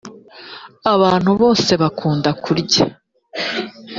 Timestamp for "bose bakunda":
1.41-2.29